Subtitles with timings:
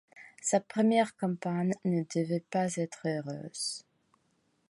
[0.41, 3.85] Sa première campagne ne devait pas être heureuse.